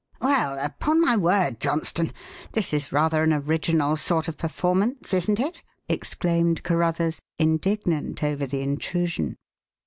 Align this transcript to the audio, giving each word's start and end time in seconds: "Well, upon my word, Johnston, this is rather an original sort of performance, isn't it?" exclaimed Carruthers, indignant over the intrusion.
"Well, 0.19 0.57
upon 0.57 0.99
my 0.99 1.15
word, 1.15 1.59
Johnston, 1.59 2.11
this 2.53 2.73
is 2.73 2.91
rather 2.91 3.21
an 3.21 3.31
original 3.31 3.95
sort 3.97 4.27
of 4.27 4.35
performance, 4.35 5.13
isn't 5.13 5.39
it?" 5.39 5.61
exclaimed 5.87 6.63
Carruthers, 6.63 7.21
indignant 7.37 8.23
over 8.23 8.47
the 8.47 8.61
intrusion. 8.63 9.35